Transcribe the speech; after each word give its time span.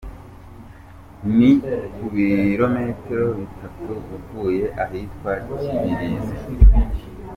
Ni 1.35 1.51
ku 1.93 2.05
birometero 2.13 3.27
bitatu 3.39 3.91
uvuye 4.17 4.65
ahitwa 4.83 5.31
Kibirizi. 5.59 6.35